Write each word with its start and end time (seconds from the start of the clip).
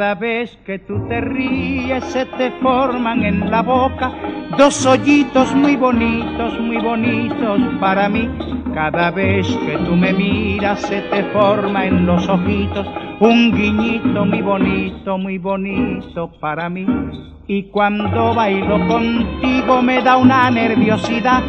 Cada 0.00 0.14
vez 0.14 0.58
que 0.64 0.78
tú 0.78 1.06
te 1.08 1.20
ríes 1.20 2.02
se 2.04 2.24
te 2.24 2.50
forman 2.52 3.22
en 3.22 3.50
la 3.50 3.60
boca 3.60 4.10
dos 4.56 4.86
hoyitos 4.86 5.54
muy 5.54 5.76
bonitos, 5.76 6.58
muy 6.58 6.78
bonitos 6.78 7.60
para 7.78 8.08
mí. 8.08 8.26
Cada 8.72 9.10
vez 9.10 9.46
que 9.66 9.76
tú 9.84 9.94
me 9.94 10.14
miras 10.14 10.80
se 10.80 11.02
te 11.02 11.22
forma 11.24 11.84
en 11.84 12.06
los 12.06 12.26
ojitos 12.30 12.86
un 13.20 13.52
guiñito 13.52 14.24
muy 14.24 14.40
bonito, 14.40 15.18
muy 15.18 15.36
bonito 15.36 16.30
para 16.40 16.70
mí. 16.70 16.86
Y 17.46 17.64
cuando 17.64 18.34
bailo 18.34 18.88
contigo 18.88 19.82
me 19.82 20.00
da 20.00 20.16
una 20.16 20.50
nerviosidad 20.50 21.42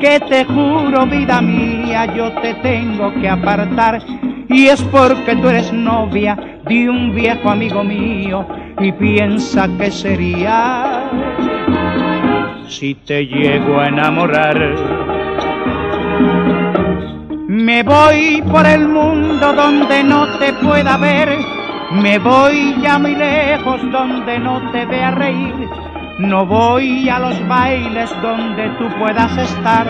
que 0.00 0.18
te 0.20 0.46
juro, 0.46 1.04
vida 1.04 1.42
mía, 1.42 2.06
yo 2.14 2.32
te 2.40 2.54
tengo 2.54 3.12
que 3.20 3.28
apartar. 3.28 4.00
Y 4.48 4.68
es 4.68 4.82
porque 4.84 5.36
tú 5.36 5.48
eres 5.48 5.72
novia 5.72 6.36
de 6.66 6.88
un 6.88 7.14
viejo 7.14 7.50
amigo 7.50 7.84
mío 7.84 8.46
y 8.80 8.92
piensa 8.92 9.68
que 9.78 9.90
sería. 9.90 11.10
Si 12.66 12.94
te 12.94 13.26
llego 13.26 13.78
a 13.78 13.88
enamorar. 13.88 14.56
Me 17.46 17.82
voy 17.82 18.42
por 18.50 18.66
el 18.66 18.88
mundo 18.88 19.52
donde 19.52 20.02
no 20.02 20.38
te 20.38 20.52
pueda 20.54 20.96
ver, 20.96 21.28
me 21.92 22.18
voy 22.18 22.74
ya 22.80 22.98
muy 22.98 23.14
lejos 23.14 23.80
donde 23.90 24.38
no 24.38 24.70
te 24.70 24.86
vea 24.86 25.10
reír, 25.10 25.54
no 26.18 26.46
voy 26.46 27.08
a 27.08 27.18
los 27.18 27.48
bailes 27.48 28.10
donde 28.22 28.68
tú 28.78 28.88
puedas 28.98 29.36
estar 29.36 29.86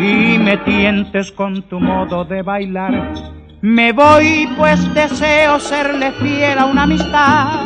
y 0.00 0.38
me 0.38 0.56
tientes 0.58 1.30
con 1.32 1.62
tu 1.62 1.78
modo 1.78 2.24
de 2.24 2.42
bailar. 2.42 3.12
Me 3.60 3.92
voy 3.92 4.48
pues 4.56 4.92
deseo 4.94 5.60
serle 5.60 6.12
fiel 6.12 6.58
a 6.58 6.64
una 6.64 6.84
amistad 6.84 7.60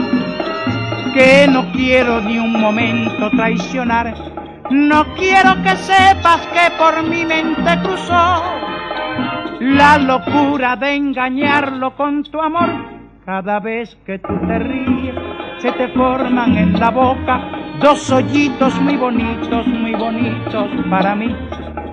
que 1.14 1.46
no 1.48 1.70
quiero 1.72 2.20
ni 2.20 2.38
un 2.38 2.60
momento 2.60 3.30
traicionar. 3.30 4.12
No 4.70 5.04
quiero 5.14 5.62
que 5.62 5.76
sepas 5.76 6.46
que 6.48 6.72
por 6.76 7.08
mi 7.08 7.24
mente 7.24 7.78
cruzó 7.82 8.42
la 9.60 9.98
locura 9.98 10.74
de 10.74 10.94
engañarlo 10.94 11.94
con 11.94 12.24
tu 12.24 12.40
amor. 12.40 12.68
Cada 13.24 13.60
vez 13.60 13.96
que 14.04 14.18
tú 14.18 14.34
te 14.46 14.58
ríes, 14.58 15.14
se 15.58 15.70
te 15.72 15.88
forman 15.88 16.56
en 16.56 16.78
la 16.80 16.90
boca 16.90 17.40
dos 17.80 18.10
hoyitos 18.10 18.74
muy 18.80 18.96
bonitos, 18.96 19.66
muy 19.66 19.94
bonitos 19.94 20.68
para 20.90 21.14
mí. 21.14 21.34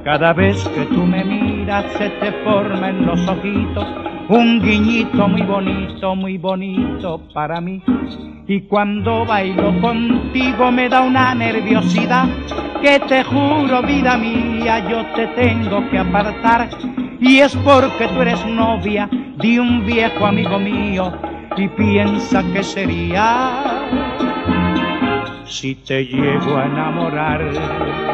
Cada 0.04 0.34
vez 0.34 0.68
que 0.70 0.86
tú 0.86 1.06
me 1.06 1.24
miras, 1.24 1.86
se 1.94 2.10
te 2.10 2.32
forma 2.44 2.90
en 2.90 3.06
los 3.06 3.28
ojitos 3.28 3.88
un 4.30 4.60
guiñito 4.60 5.28
muy 5.28 5.44
bonito, 5.44 6.16
muy 6.16 6.38
bonito 6.38 7.22
para 7.34 7.62
mí. 7.62 7.82
Y 8.48 8.62
cuando 8.62 9.26
bailo 9.26 9.80
contigo 9.80 10.72
me 10.72 10.90
da 10.90 11.02
una 11.02 11.36
nerviosidad 11.36 12.28
que 12.82 13.00
te 13.00 13.24
juro, 13.24 13.84
vida 13.84 14.18
mía, 14.18 14.90
yo 14.90 15.06
te 15.14 15.28
tengo 15.28 15.88
que 15.90 16.00
apartar. 16.00 16.70
Y 17.20 17.40
es 17.40 17.56
porque 17.58 18.08
tú 18.08 18.22
eres 18.22 18.44
novia 18.48 19.08
de 19.38 19.60
un 19.60 19.86
viejo 19.86 20.26
amigo 20.26 20.58
mío 20.58 21.14
y 21.58 21.68
piensa 21.68 22.44
que 22.52 22.64
sería 22.64 23.62
si 25.46 25.76
te 25.76 26.06
llego 26.06 26.58
a 26.58 26.66
enamorar. 26.66 28.11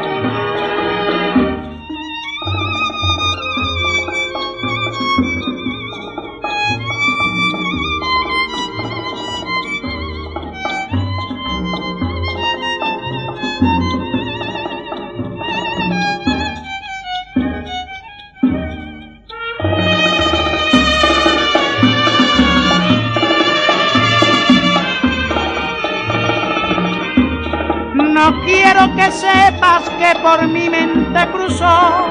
Por 30.22 30.46
mi 30.48 30.68
mente 30.68 31.26
cruzó 31.32 32.06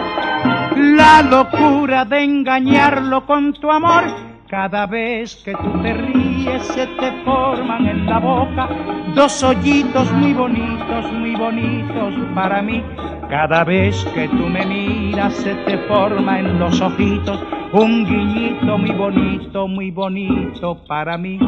la 0.76 1.22
locura 1.22 2.06
de 2.06 2.24
engañarlo 2.24 3.26
con 3.26 3.54
tu 3.54 3.70
amor. 3.72 4.04
Cada 4.48 4.86
vez 4.86 5.36
que 5.44 5.54
tú 5.54 5.82
te 5.82 5.94
ríes 5.94 6.64
se 6.68 6.88
te 6.88 7.12
forman 7.26 7.86
en 7.86 8.06
la 8.06 8.20
boca 8.20 8.70
dos 9.14 9.44
hoyitos 9.44 10.12
muy 10.14 10.34
bonitos, 10.34 11.12
muy 11.12 11.36
bonitos 11.36 12.14
para 12.34 12.62
mí. 12.62 12.82
Cada 13.30 13.64
vez 13.64 14.06
que 14.14 14.30
tú 14.30 14.48
me 14.48 14.66
miras 14.66 15.34
se 15.34 15.54
te 15.54 15.78
forma 15.80 16.40
en 16.40 16.60
los 16.60 16.80
ojitos 16.80 17.44
un 17.74 18.06
guiñito 18.06 18.78
muy 18.78 18.92
bonito, 18.92 19.68
muy 19.68 19.92
bonito 19.92 20.78
para 20.88 21.18
mí. 21.18 21.40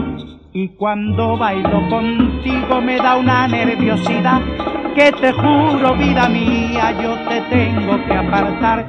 Y 0.52 0.70
cuando 0.70 1.38
bailo 1.38 1.88
contigo 1.90 2.82
me 2.82 2.98
da 2.98 3.16
una 3.16 3.48
nerviosidad 3.48 4.42
que 5.00 5.12
te 5.14 5.32
juro, 5.32 5.96
vida 5.96 6.28
mía, 6.28 6.92
yo 7.02 7.16
te 7.30 7.40
tengo 7.50 8.06
que 8.06 8.14
apartar. 8.14 8.86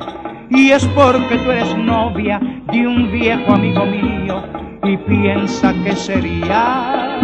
Y 0.50 0.72
es 0.72 0.84
porque 0.87 1.37
tú 1.38 1.53
eres 1.53 1.76
novia 1.76 2.41
de 2.72 2.84
un 2.84 3.12
viejo 3.12 3.54
amigo 3.54 3.87
mío 3.87 4.43
y 4.82 4.97
piensa 4.97 5.72
que 5.84 5.94
sería 5.94 7.21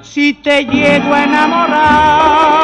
si 0.00 0.34
te 0.34 0.64
llego 0.64 1.12
a 1.12 1.24
enamorar. 1.24 2.54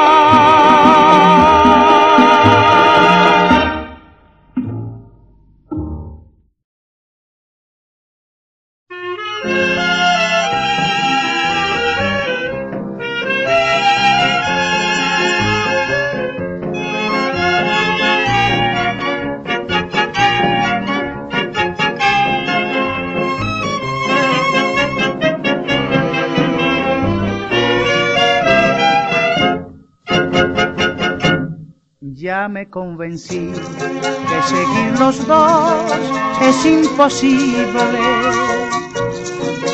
Me 32.49 32.69
convencí 32.69 33.53
que 33.53 34.43
seguir 34.43 34.99
los 34.99 35.27
dos 35.27 35.93
es 36.41 36.65
imposible. 36.65 38.01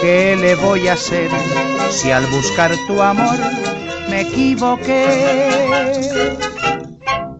¿Qué 0.00 0.36
le 0.36 0.54
voy 0.56 0.88
a 0.88 0.94
hacer 0.94 1.30
si 1.90 2.10
al 2.10 2.26
buscar 2.26 2.72
tu 2.86 3.00
amor 3.00 3.38
me 4.10 4.22
equivoqué? 4.22 5.48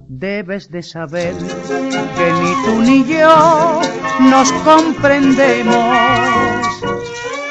Debes 0.08 0.70
de 0.70 0.82
saber 0.82 1.34
que 1.34 2.32
ni 2.40 2.54
tú 2.64 2.82
ni 2.82 3.04
yo 3.04 3.80
nos 4.20 4.52
comprendemos 4.52 5.96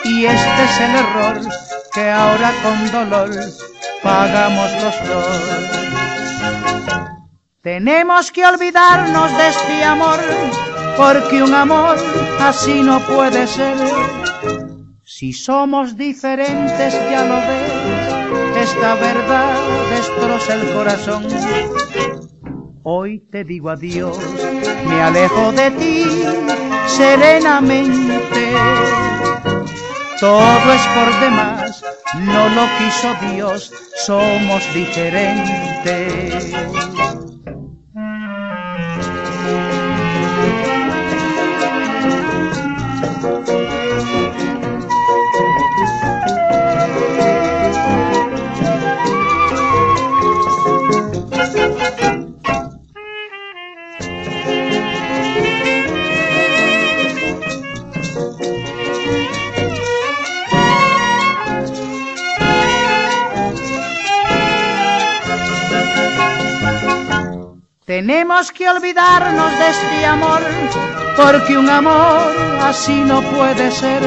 y 0.03 0.25
este 0.25 0.63
es 0.63 0.79
el 0.79 0.95
error 0.95 1.39
que 1.93 2.09
ahora 2.09 2.51
con 2.63 2.91
dolor 2.91 3.29
pagamos 4.03 4.71
los 4.83 5.07
dos. 5.07 5.84
Tenemos 7.65 8.31
que 8.31 8.45
olvidarnos 8.45 9.35
de 9.39 9.47
este 9.47 9.83
amor, 9.83 10.19
porque 10.95 11.41
un 11.41 11.51
amor 11.51 11.97
así 12.39 12.79
no 12.83 12.99
puede 12.99 13.47
ser. 13.47 13.75
Si 15.03 15.33
somos 15.33 15.97
diferentes, 15.97 16.93
ya 17.09 17.25
lo 17.25 17.37
ves, 17.37 18.69
esta 18.69 18.93
verdad 18.93 19.55
destroza 19.89 20.53
el 20.53 20.73
corazón. 20.75 21.25
Hoy 22.83 23.21
te 23.31 23.43
digo 23.43 23.71
adiós, 23.71 24.19
me 24.87 25.01
alejo 25.01 25.51
de 25.53 25.71
ti 25.71 26.05
serenamente. 26.85 28.53
Todo 30.19 30.71
es 30.71 30.85
por 30.93 31.19
demás, 31.19 31.83
no 32.13 32.47
lo 32.49 32.67
quiso 32.77 33.15
Dios, 33.33 33.73
somos 34.05 34.63
diferentes. 34.71 36.53
Tenemos 67.95 68.51
que 68.51 68.67
olvidarnos 68.67 69.51
de 69.57 69.69
este 69.69 70.05
amor, 70.05 70.41
porque 71.15 71.57
un 71.57 71.69
amor 71.69 72.29
así 72.61 72.91
no 72.91 73.21
puede 73.21 73.71
ser. 73.71 74.01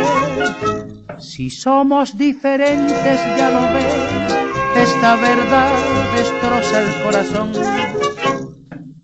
Si 1.18 1.48
somos 1.48 2.18
diferentes, 2.18 3.18
ya 3.38 3.48
lo 3.48 3.62
ves, 3.72 4.88
esta 4.88 5.16
verdad 5.16 5.72
destroza 6.14 6.82
el 6.82 7.02
corazón. 7.02 7.52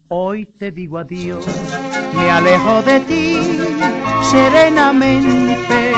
Hoy 0.09 0.45
te 0.45 0.71
digo 0.71 0.99
adiós, 0.99 1.47
me 2.15 2.31
alejo 2.31 2.83
de 2.83 3.01
ti 3.01 3.39
serenamente. 4.31 5.95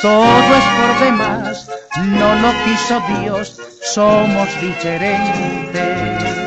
Todo 0.00 0.54
es 0.60 0.64
por 0.78 1.04
demás, 1.04 1.68
no 1.96 2.34
lo 2.36 2.52
quiso 2.64 3.02
Dios, 3.20 3.58
somos 3.82 4.48
diferentes. 4.60 6.45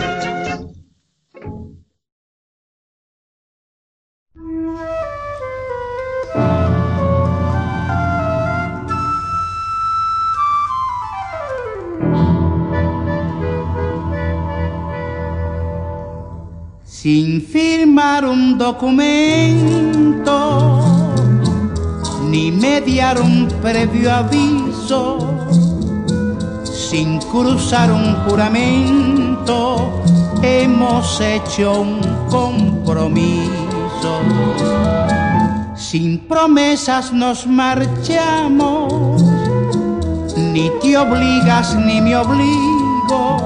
Documento 18.59 20.35
ni 22.29 22.51
mediar 22.51 23.19
un 23.21 23.47
previo 23.61 24.13
aviso, 24.13 25.17
sin 26.65 27.19
cruzar 27.19 27.91
un 27.91 28.15
juramento, 28.25 30.03
hemos 30.44 31.21
hecho 31.21 31.81
un 31.81 32.01
compromiso. 32.29 34.19
Sin 35.75 36.19
promesas 36.19 37.13
nos 37.13 37.47
marchamos, 37.47 39.23
ni 40.35 40.69
te 40.81 40.97
obligas 40.97 41.75
ni 41.75 42.01
me 42.01 42.15
obligo 42.15 43.38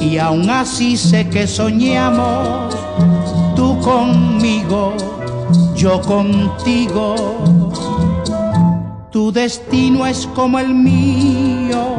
y 0.00 0.18
aún 0.18 0.50
así 0.50 0.96
sé 0.96 1.28
que 1.28 1.46
soñamos, 1.46 2.74
conmigo, 3.80 4.94
yo 5.74 6.00
contigo. 6.00 7.14
Tu 9.10 9.32
destino 9.32 10.06
es 10.06 10.26
como 10.34 10.58
el 10.58 10.74
mío. 10.74 11.96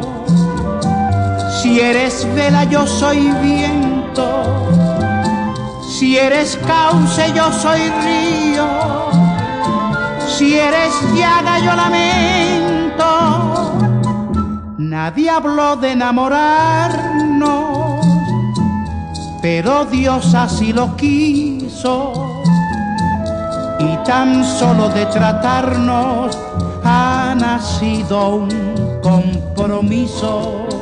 Si 1.60 1.80
eres 1.80 2.26
vela, 2.34 2.64
yo 2.64 2.86
soy 2.86 3.30
viento. 3.42 4.68
Si 5.88 6.16
eres 6.16 6.58
cauce, 6.66 7.32
yo 7.34 7.52
soy 7.52 7.80
río. 8.04 8.66
Si 10.26 10.58
eres 10.58 10.92
llaga, 11.14 11.58
yo 11.58 11.74
lamento. 11.76 13.04
Nadie 14.78 15.30
habló 15.30 15.76
de 15.76 15.92
enamorarnos 15.92 17.79
pero 19.42 19.84
Dios 19.86 20.34
así 20.34 20.72
lo 20.72 20.96
quiso 20.96 22.12
y 23.78 23.96
tan 24.04 24.44
solo 24.44 24.88
de 24.90 25.06
tratarnos 25.06 26.36
ha 26.84 27.34
nacido 27.38 28.36
un 28.36 29.00
compromiso. 29.02 30.79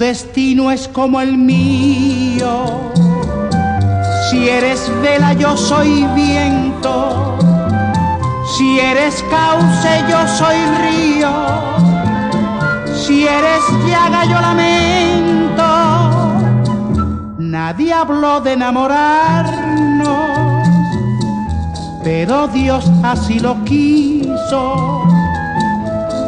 Destino 0.00 0.70
es 0.70 0.88
como 0.88 1.20
el 1.20 1.36
mío. 1.36 2.90
Si 4.30 4.48
eres 4.48 4.90
vela, 5.02 5.34
yo 5.34 5.56
soy 5.58 6.06
viento. 6.14 7.36
Si 8.56 8.80
eres 8.80 9.22
cauce, 9.30 10.02
yo 10.08 10.26
soy 10.26 10.56
río. 10.84 11.30
Si 12.96 13.26
eres 13.26 13.62
llaga, 13.86 14.24
yo 14.24 14.40
lamento. 14.40 15.68
Nadie 17.38 17.92
habló 17.92 18.40
de 18.40 18.54
enamorarnos, 18.54 20.06
pero 22.02 22.48
Dios 22.48 22.90
así 23.02 23.38
lo 23.38 23.62
quiso. 23.64 25.04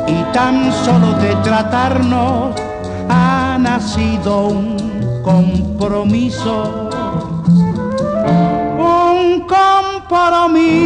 Y 0.06 0.22
tan 0.34 0.70
solo 0.84 1.14
de 1.14 1.34
tratarnos 1.36 2.54
nacido 3.62 4.48
un 4.48 4.76
compromiso, 5.22 6.90
un 8.76 9.46
compromiso. 9.46 10.82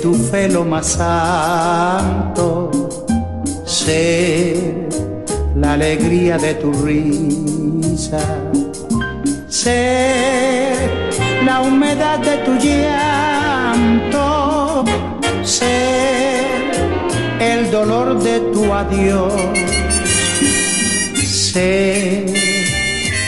Tu 0.00 0.16
pelo 0.30 0.64
más 0.64 0.86
santo, 0.92 2.70
ser 3.64 4.88
la 5.54 5.74
alegría 5.74 6.38
de 6.38 6.54
tu 6.54 6.72
risa, 6.72 8.20
ser 9.48 10.90
la 11.44 11.60
humedad 11.60 12.18
de 12.18 12.38
tu 12.38 12.54
llanto, 12.54 13.64
ser 15.42 16.46
el 17.40 17.70
dolor 17.70 18.22
de 18.22 18.40
tu 18.52 18.72
adiós, 18.72 19.34
ser 21.24 22.26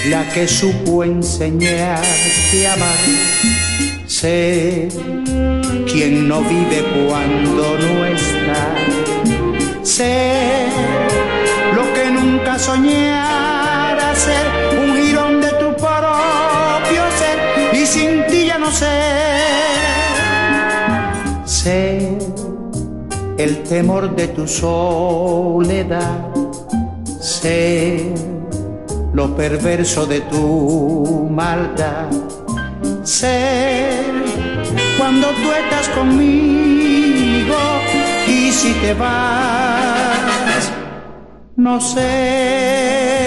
la 0.09 0.26
que 0.31 0.49
supo 0.49 1.05
enseñarte 1.05 2.67
a 2.67 2.73
amar, 2.75 2.97
ser 4.23 4.87
quien 5.91 6.29
no 6.29 6.43
vive 6.43 6.81
cuando 6.95 7.76
no 7.85 8.05
está. 8.05 8.62
Sé 9.83 10.67
lo 11.75 11.85
que 11.93 12.05
nunca 12.09 12.57
soñara 12.57 14.14
ser, 14.14 14.47
un 14.81 14.91
girón 14.97 15.41
de 15.41 15.49
tu 15.49 15.69
propio 15.75 17.02
ser, 17.21 17.38
y 17.73 17.85
sin 17.85 18.25
ti 18.29 18.47
ya 18.47 18.59
no 18.59 18.71
sé. 18.71 19.00
Sé 21.45 22.17
el 23.38 23.64
temor 23.64 24.14
de 24.14 24.29
tu 24.29 24.47
soledad, 24.47 26.29
sé 27.21 28.14
lo 29.12 29.35
perverso 29.35 30.07
de 30.07 30.21
tu 30.21 31.29
maldad, 31.29 32.07
sé 33.04 34.02
cuando 34.99 35.28
tú 35.28 35.52
estás 35.52 35.88
conmigo 35.88 37.56
y 38.28 38.50
si 38.52 38.73
te 38.75 38.94
vas, 38.94 40.71
no 41.56 41.80
sé. 41.80 43.22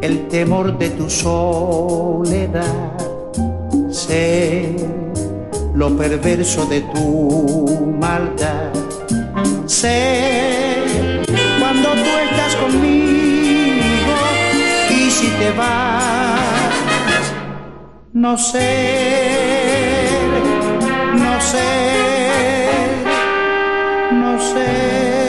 El 0.00 0.28
temor 0.28 0.78
de 0.78 0.90
tu 0.90 1.10
soledad, 1.10 2.64
sé 3.90 4.74
lo 5.74 5.96
perverso 5.96 6.64
de 6.66 6.80
tu 6.80 7.96
maldad, 8.00 8.72
sé 9.66 11.20
cuando 11.58 11.90
tú 11.90 12.10
estás 12.30 12.56
conmigo 12.56 14.14
y 14.90 15.10
si 15.10 15.26
te 15.38 15.50
vas, 15.52 16.40
no 18.14 18.38
sé, 18.38 20.18
no 21.14 21.40
sé, 21.40 21.68
no 24.12 24.40
sé. 24.40 25.19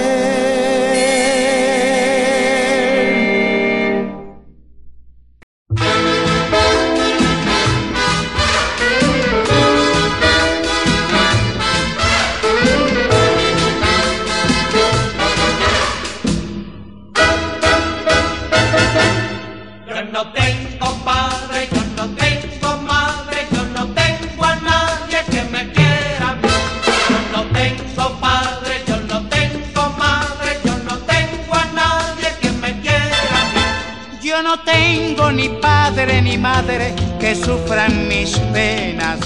Que 37.20 37.36
sufran 37.36 38.08
mis 38.08 38.32
penas. 38.52 39.20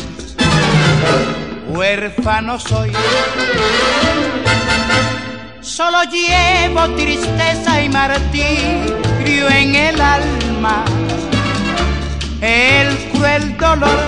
Huérfano 1.68 2.60
soy, 2.60 2.92
solo 5.62 6.04
llevo 6.04 6.90
tristeza 6.96 7.82
y 7.82 7.90
martirio 7.90 9.50
en 9.50 9.76
el 9.76 10.02
alma, 10.02 10.86
el 12.42 12.98
cruel 13.12 13.58
dolor 13.58 14.00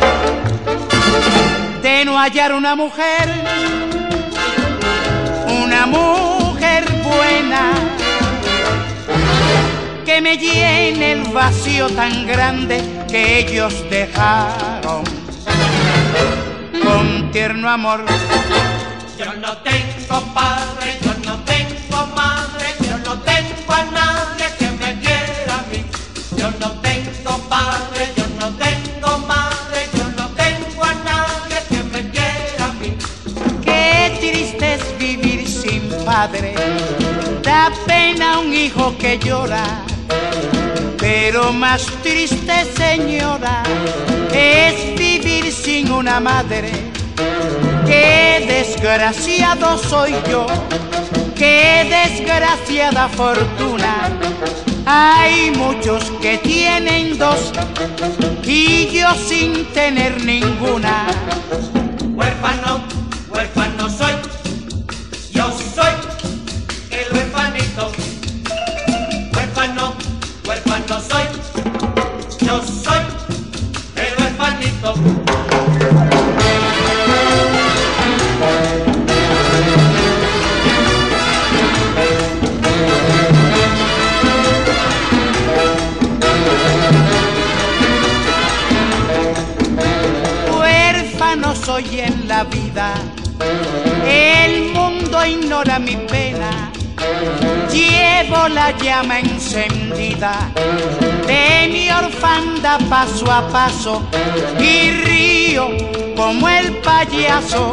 de 1.82 2.06
no 2.06 2.18
hallar 2.18 2.54
una 2.54 2.76
mujer, 2.76 3.30
una 5.48 5.86
mujer 5.86 6.86
buena 7.04 7.87
que 10.08 10.22
me 10.22 10.38
llene 10.38 11.12
el 11.12 11.24
vacío 11.34 11.90
tan 11.90 12.26
grande 12.26 12.82
que 13.12 13.40
ellos 13.40 13.74
dejaron 13.90 15.04
con 16.82 17.30
tierno 17.34 17.70
amor. 17.70 18.06
Yo 19.20 19.34
no 19.34 19.58
tengo 19.58 20.34
padre, 20.34 20.98
yo 21.04 21.14
no 21.26 21.36
tengo 21.44 22.08
madre, 22.16 22.68
yo 22.88 22.98
no 23.00 23.20
tengo 23.20 23.74
a 23.74 23.84
nadie 24.00 24.46
que 24.58 24.70
me 24.80 24.98
quiera 25.02 25.56
a 25.60 25.64
mí. 25.70 25.86
Yo 26.38 26.52
no 26.52 26.72
tengo 26.80 27.38
padre, 27.50 28.14
yo 28.16 28.24
no 28.40 28.48
tengo 28.56 29.18
madre, 29.28 29.90
yo 29.94 30.06
no 30.16 30.30
tengo 30.30 30.84
a 30.86 30.94
nadie 31.04 31.58
que 31.68 31.84
me 31.84 32.10
quiera 32.12 32.66
a 32.66 32.74
mí. 32.80 32.96
Qué 33.62 34.18
triste 34.22 34.76
es 34.76 34.98
vivir 34.98 35.46
sin 35.46 35.90
padre, 36.06 36.56
da 37.44 37.70
pena 37.86 38.40
un 38.40 38.54
hijo 38.54 38.98
que 38.98 39.20
llora 39.20 39.87
pero 41.10 41.54
más 41.54 41.86
triste, 42.04 42.54
señora, 42.76 43.64
es 44.34 44.76
vivir 45.00 45.54
sin 45.54 45.90
una 45.90 46.20
madre. 46.20 46.70
Qué 47.86 48.44
desgraciado 48.46 49.78
soy 49.78 50.14
yo, 50.30 50.46
qué 51.34 51.88
desgraciada 51.98 53.08
fortuna. 53.08 53.94
Hay 54.86 55.52
muchos 55.52 56.12
que 56.22 56.40
tienen 56.40 57.18
dos 57.18 57.54
y 58.44 58.88
yo 58.88 59.08
sin 59.16 59.64
tener 59.68 60.22
ninguna. 60.26 61.08
Huérfano, 62.18 62.82
huérfano 63.30 63.77
mi 95.80 95.96
pena 96.08 96.72
Llevo 97.72 98.48
la 98.48 98.72
llama 98.78 99.20
encendida 99.20 100.52
de 101.26 101.68
mi 101.72 101.90
orfanda 101.90 102.78
paso 102.90 103.32
a 103.32 103.48
paso 103.50 104.04
y 104.60 104.92
río 104.92 105.68
como 106.16 106.48
el 106.48 106.78
payaso 106.78 107.72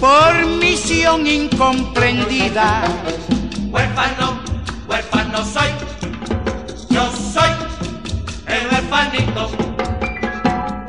por 0.00 0.46
misión 0.46 1.26
incomprendida. 1.26 2.84
Huérfano, 3.70 4.40
huérfano 4.88 5.44
soy, 5.44 5.70
yo 6.90 7.10
soy 7.12 7.50
el 8.46 8.66
huérfanito. 8.68 9.50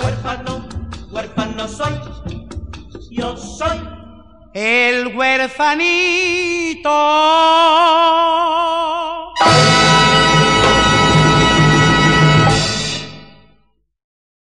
Huérfano, 0.04 0.68
huérfano 1.12 1.68
soy, 1.68 1.94
yo 3.10 3.36
soy 3.38 3.91
el 4.54 5.16
huerfanito. 5.16 6.90